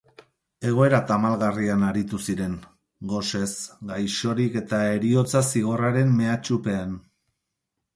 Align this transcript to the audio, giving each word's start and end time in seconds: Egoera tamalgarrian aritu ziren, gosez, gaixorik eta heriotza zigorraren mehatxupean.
Egoera 0.69 1.01
tamalgarrian 1.11 1.83
aritu 1.89 2.21
ziren, 2.25 2.57
gosez, 3.13 3.53
gaixorik 3.93 4.61
eta 4.65 4.83
heriotza 4.91 5.47
zigorraren 5.55 6.21
mehatxupean. 6.21 7.03